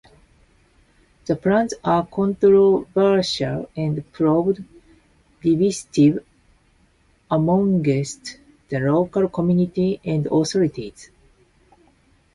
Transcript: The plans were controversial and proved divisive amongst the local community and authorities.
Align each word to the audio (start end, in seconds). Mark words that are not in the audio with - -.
The 1.27 1.35
plans 1.35 1.75
were 1.85 2.07
controversial 2.11 3.69
and 3.75 4.11
proved 4.11 4.63
divisive 5.43 6.25
amongst 7.29 8.39
the 8.69 8.79
local 8.79 9.29
community 9.29 10.01
and 10.03 10.25
authorities. 10.25 11.11